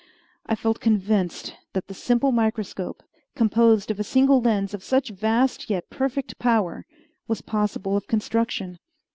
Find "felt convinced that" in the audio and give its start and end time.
0.55-1.85